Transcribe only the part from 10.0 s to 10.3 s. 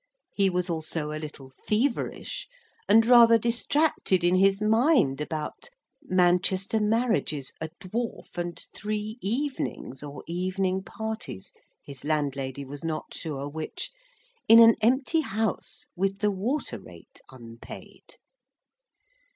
or